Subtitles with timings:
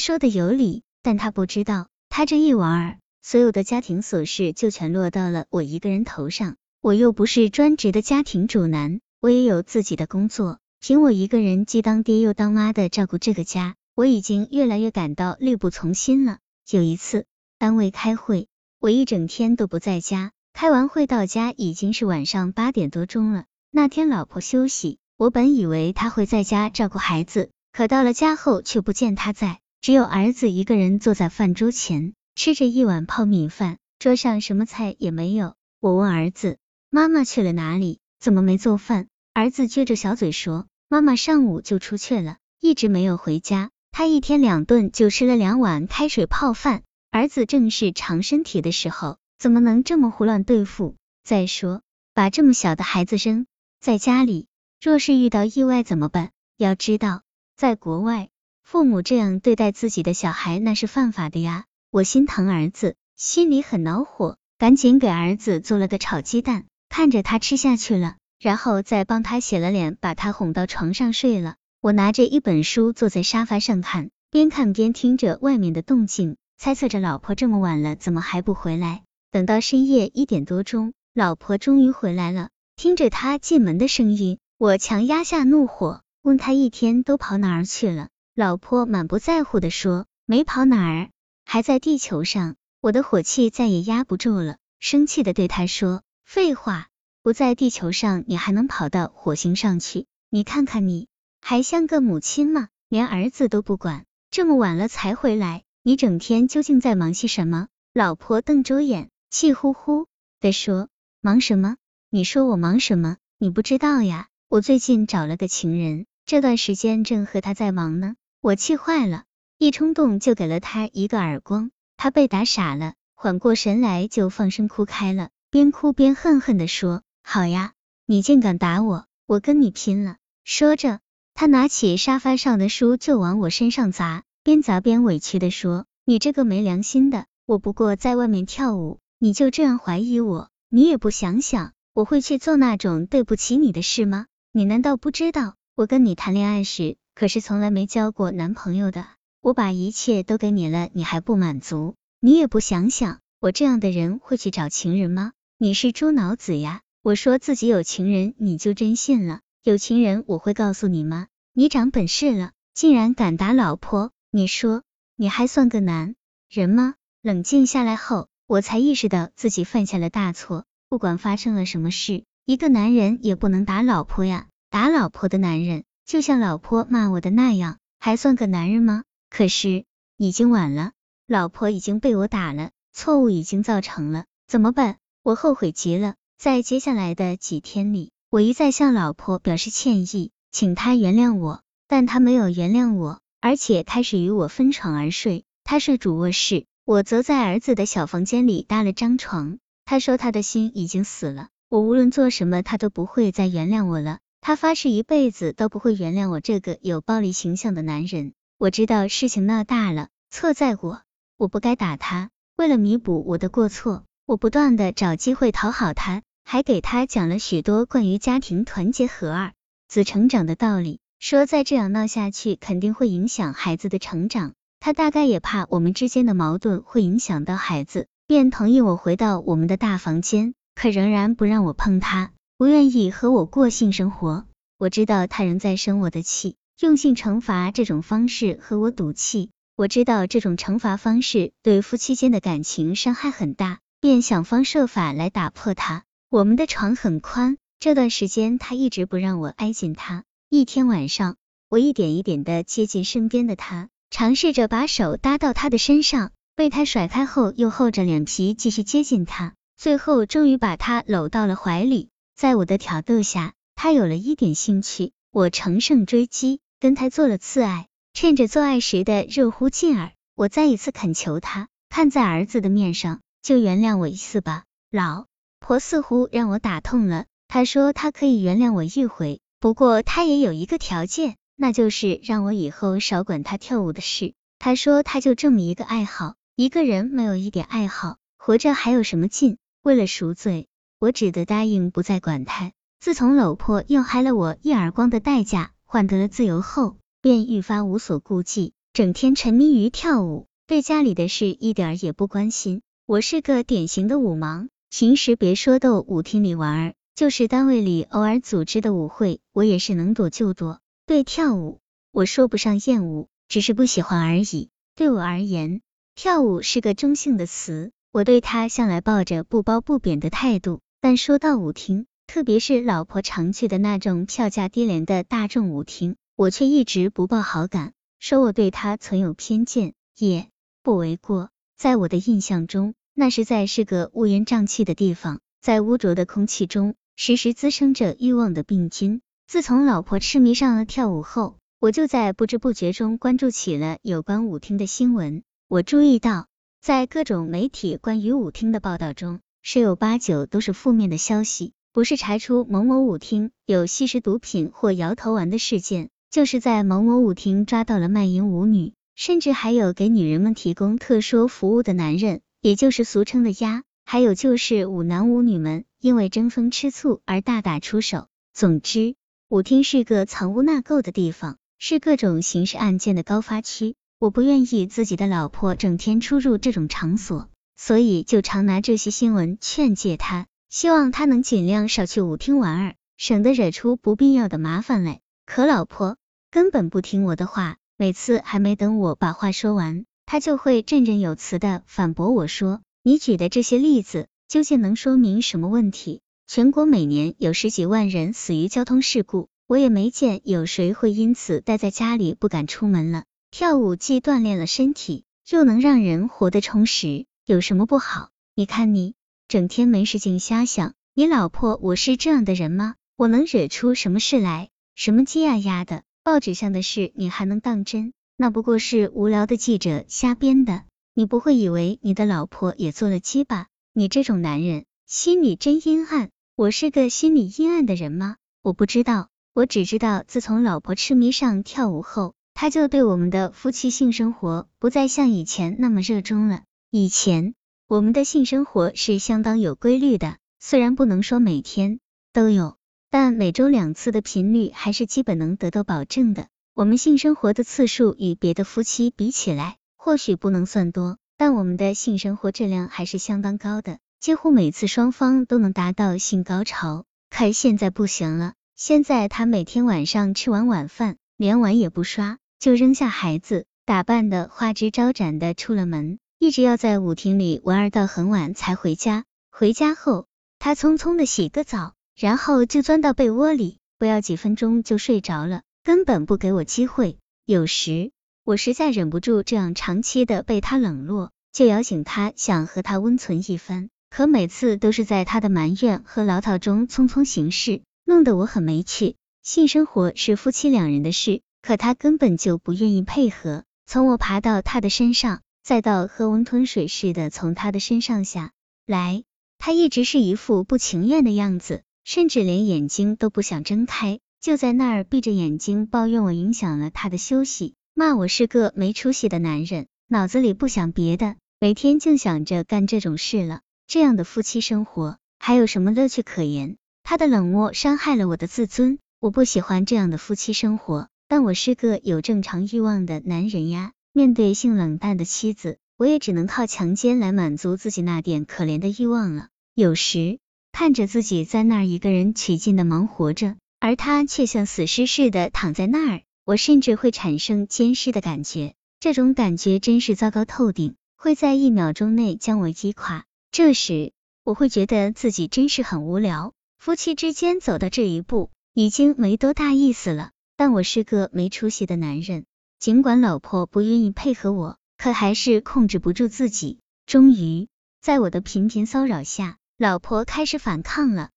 [0.00, 6.56] 说的有理，但他不知道，他这一玩儿，所有的家庭琐事就全落到了我一个人头上。
[6.80, 16.38] 我又不是专职的家庭主男，我也有自己的工作，凭我一个人既当爹又当妈的照顾这个家，我已经越来越感到力不从心了。
[16.70, 17.26] 有一次
[17.58, 18.48] 单位开会，
[18.80, 23.44] 我一整天都不在家，开完会到家已经是晚上八点多钟了。
[23.70, 35.54] 那天老婆休息，我本以为她会在家照顾孩子，可到了家后却不见她在，只有儿子一个人坐在饭桌前吃着一碗泡米饭，桌上什么菜也没有。
[35.80, 36.58] 我问儿子。
[36.92, 38.00] 妈妈去了哪里？
[38.18, 39.06] 怎么没做饭？
[39.32, 43.70] 儿子撅着小嘴说：“妈妈上午就出去了，一直没有回家。
[43.92, 46.82] 他一天两顿就吃了两碗开水泡饭。
[47.12, 50.96] 儿子正是长身体的时候，怎么能这么胡乱对付？
[51.22, 51.80] 再说，
[52.12, 53.46] 把这么小的孩子扔
[53.80, 54.48] 在家里，
[54.82, 56.32] 若是遇到意外怎么办？
[56.56, 57.22] 要知道，
[57.56, 58.30] 在国外，
[58.70, 61.64] 父母这样对待自己的小孩那是犯法的呀。
[61.90, 71.56] 我心疼儿子，心里很恼火，赶紧给儿子做了个炒鸡蛋。”看着他吃下去了，然后再帮他洗了脸，把他哄到床上睡了。
[71.80, 79.02] 我拿着一本书坐在沙发上看，边看边听着外面的动静，猜测着老婆这么晚了怎么还不回来。
[79.32, 82.50] 等到深夜一点多钟，老婆终于回来了。
[82.76, 88.10] 听着她进门的声音，我强压下怒火，问她一天都跑哪儿去了。
[88.40, 91.10] 老婆满不在乎的说，没跑哪儿，
[91.44, 92.56] 还在地球上。
[92.80, 96.00] 我的火气再也压不住了，生气的对她说。
[96.24, 96.88] 废话，
[97.22, 100.06] 不在地球上，你还能跑到火星上去？
[100.30, 101.06] 你看看你，
[101.42, 102.68] 还像个母亲吗？
[102.88, 107.68] 连儿子都不管，这么晚了才回来，你整天究竟在忙些什么？
[107.92, 110.06] 老婆瞪着眼，气呼呼
[110.40, 110.88] 的说
[111.20, 111.76] ：“忙什么？
[112.08, 113.18] 你说我忙什么？
[113.36, 114.28] 你不知道呀？
[114.48, 119.24] 我最近找了个情人，这段时间正和他在忙呢。”我气坏了，
[119.58, 125.28] 一冲动就给了他一个耳光，他被打傻了，缓过神来就放声哭开了。
[125.50, 127.72] 边哭边恨恨的说：“好呀，
[128.06, 131.00] 你竟敢打我，我跟你拼了！”说着，
[131.34, 140.48] 他拿起沙发上的书就往我身上砸，边砸边委屈的说：“你这个没良心的，我不过在外面跳舞，你就这样怀疑我？
[140.70, 144.24] 你也不想想，我会去做那种对不起你的事吗？
[144.50, 149.06] 你难道不知道，我跟你谈恋爱时可是从来没交过男朋友的？
[149.42, 151.94] 我把一切都给你了，你还不满足？
[152.18, 156.80] 你也不想想，我这样的人会去找情人吗？”你是猪脑子呀！
[157.02, 159.40] 我说自己有情人，你就真信了？
[159.62, 161.26] 有情人我会告诉你吗？
[161.52, 164.12] 你长本事了，竟然敢打老婆！
[164.30, 164.82] 你说
[165.14, 166.14] 你还算个男
[166.48, 166.94] 人吗？
[167.20, 170.64] 冷静下来后，我才意识到自己犯下了大错。
[170.88, 174.46] 不管发生了什么事，一个男人也不能打老婆呀！
[174.70, 179.04] 打老婆的男人，就像老婆骂我的那样，还算个男人吗？
[179.30, 179.84] 可是
[180.16, 180.90] 已经晚了，
[181.28, 184.96] 老婆已经被我打了，错误已经造成了，怎么办？
[185.22, 195.44] 我后悔极了，在接下来的几天里，我一再向老婆表示歉意，请她原谅我，但她没有原谅我，而且开始与我分床而睡。
[195.62, 199.58] 她睡主卧室，我则在儿子的小房间里搭了张床。
[199.84, 204.18] 她说她的心已经死了，我无论做什么，她都不会再原谅我了。
[204.40, 208.32] 他发誓一辈子都不会原谅我这个有暴力形象的男人。
[208.58, 211.02] 我知道事情闹大了，错在我，
[211.36, 212.30] 我不该打他。
[212.56, 214.04] 为了弥补我的过错。
[214.26, 219.54] 我不断的找机会讨好他，还给他讲了许多关于家庭团结和儿
[219.88, 224.52] 子成长的道理，说再这样闹下去肯定会影响孩子的成长。
[224.78, 234.44] 他大概也怕我们之间的矛盾会影响到孩子，便同意我回到我们的大房间，可仍然不让我碰他，不愿意和我过性生活。
[234.76, 239.48] 我知道他仍在生我的气，用性惩罚这种方式和我赌气。
[239.76, 243.78] 我知道这种惩罚方式对夫妻间的感情伤害很大。
[243.98, 246.04] 便想方设法来打破它。
[246.28, 250.24] 我们的床很宽，这段时间他一直不让我挨近他。
[250.50, 251.36] 一天晚上，
[251.70, 262.09] 我一点一点的接近身边的他，尝试着把手搭到他的身上，被他甩开后，又厚着脸皮继续接近他，最后终于把他搂到了怀里。
[262.40, 265.12] 在我的挑逗下，他有了一点兴趣。
[265.30, 267.88] 我乘胜追击，跟他做了次爱。
[268.14, 273.20] 趁着做爱时的热乎劲儿，我再一次恳求他，看在儿子的面上。
[273.42, 275.26] 就原谅我一次吧，老
[275.58, 277.26] 婆似乎让我打痛了。
[277.46, 284.32] 她说她可以原谅我一回，不过她也有一个条件，那就是让我以后少管她跳舞的事。
[284.58, 289.58] 她说她就这么一个爱好，一个人没有一点爱好，活着还有什么劲？
[289.82, 290.68] 为了赎罪，
[291.00, 292.72] 我只得答应不再管他。
[293.00, 298.74] 自从老婆又挨了我一耳光的代价换得了自由后，便愈发无所顾忌。
[298.92, 302.82] 整天沉迷于跳舞，对家里的事一点也不关心。
[303.06, 310.80] 我是个典型的舞盲，平时别说到舞厅里玩儿，就是单位里偶尔组织的舞会，我也是能躲就躲。
[311.06, 311.80] 对跳舞，
[312.12, 314.68] 我说不上厌恶，只是不喜欢而已。
[314.94, 315.80] 对我而言，
[316.14, 320.80] 跳舞是个中性的词，我对它向来抱着不褒不贬的态度。
[321.02, 327.94] 但说到舞厅，特别是老婆常去的那种票价低廉的大众舞厅，我却一直不抱好感。
[328.18, 330.48] 说我对他存有偏见，也
[330.82, 331.48] 不为过。
[331.78, 339.22] 在我的印象中，那实在是个乌烟瘴气的地方，在污浊的空气中，时时滋生着欲望的病菌。
[339.46, 345.42] 自从老婆痴迷上了跳舞后，我就在不知不觉中关注起了有关舞厅的新闻。
[345.66, 346.46] 我注意到，
[346.82, 356.08] 在各种媒体关于舞厅的报道中，十有八九都是负面的消息，不是查出某某舞厅有吸食毒品或摇头丸的事件。
[356.30, 363.82] 就是在某某舞厅抓到了卖淫舞女，甚至还有给女人们提供特殊服务的男人，也就是俗称的鸭。
[364.04, 368.28] 还有就是舞男舞女们因为争风吃醋而大打出手。
[368.54, 369.16] 总之，
[369.48, 373.96] 舞厅是个藏污纳垢的地方，是各种刑事案件的高发区。
[374.20, 377.48] 我不愿意自己的老婆整天出入这种场所，
[377.82, 385.20] 所以就常拿这些新闻劝诫他，希望他能尽量少去舞厅玩儿，省得惹出不必要的麻烦来。
[385.46, 386.18] 可老婆。
[386.52, 396.20] 根本不听我的话，每次还没等我把话说完，他就会振振有词的反驳我说：“你举的这些例子究竟能说明什么问题？
[396.46, 403.22] 全国每年有十几万人死于交通事故，我也没见有谁会因此待在家里不敢出门了。
[403.52, 408.30] 跳舞既锻炼了身体，又能让人活得充实，有什么不好？
[408.54, 409.16] 你看你
[409.48, 412.94] 整天没事情瞎想，你老婆我是这样的人吗？
[413.16, 414.70] 我能惹出什么事来？
[414.94, 418.12] 什么鸡呀呀的？”报纸上的事你还能当真？
[418.36, 420.84] 那不过是无聊的记者瞎编的。
[421.12, 423.66] 你不会以为你的老婆也做了鸡吧？
[423.92, 426.30] 你这种男人心里真阴暗。
[426.54, 428.36] 我是个心里阴暗的人吗？
[428.62, 436.62] 我不知道，我只知道自从老婆痴迷上跳舞后，他就对我们的夫妻性生活不再像以前那么热衷了。
[436.92, 437.54] 以前
[437.86, 442.00] 我们的性生活是相当有规律的，虽然不能说每天
[442.32, 442.76] 都有。
[443.10, 446.48] 但每周两次的频率还是基本能得到保证的。
[446.74, 457.04] 我们性生活的次数与别的夫妻比起来，或许不能算多，但我们的性生活质量还是相当高的，几乎每次双方都能达到性高潮。
[457.30, 469.24] 可现在不行了，现在他每天晚上吃完晚饭，连碗也不刷，就扔下孩子，打扮的花枝招展的出了门，一直要在舞厅里玩儿到很晚才回家。
[469.50, 470.26] 回家后，
[470.58, 471.92] 他匆匆的洗个澡。
[472.16, 477.18] 然后就钻到被窝里，不要几分钟就睡着了，根本不给我机会。
[477.44, 478.10] 有时
[478.42, 483.90] 我实在忍不住这样长期的被他冷落，就摇醒他，想和他温存一番。
[484.08, 489.16] 可每次都是在他的埋怨和牢骚中匆匆行事，弄得我很没趣。
[489.42, 493.64] 性生活是夫妻两人的事，可他根本就不愿意配合。
[493.86, 498.52] 从我爬到他的身上，再到喝温吞水似的从他的身上下
[498.86, 499.24] 来，
[499.58, 501.82] 他一直是一副不情愿的样子。
[502.02, 513.60] 甚至连眼睛都不想睁开，就在那儿闭着眼睛抱怨我影响了他的休息，骂我是个没出息的男人，脑子里不想别的，每天净想着干这种事了。
[513.86, 516.78] 这样的夫妻生活还有什么乐趣可言？
[517.04, 521.08] 他的冷漠伤害了我的自尊，我不喜欢这样的夫妻生活。
[521.28, 529.48] 但我是个有正常欲望的男人呀，面对性冷淡的妻子，我也只能靠强奸来满足自己那点可怜的欲望了。
[529.74, 530.38] 有时。
[530.72, 538.74] 看着自己在那儿一个人起劲的忙活着，而他却像死尸似的躺在那儿，我甚至会产生监视的感觉。
[539.00, 543.24] 这种感觉真是糟糕透顶，会在一秒钟内将我击垮。
[543.50, 544.12] 这时，
[544.44, 546.54] 我会觉得自己真是很无聊。
[546.78, 550.30] 夫妻之间走到这一步，已经没多大意思了。
[550.56, 552.46] 但我是个没出息的男人，
[552.80, 556.80] 尽管老婆不愿意配合我，可还是控制不住自己。
[557.04, 557.68] 终于，
[558.00, 561.28] 在我的频频骚扰下，老婆开始反抗了，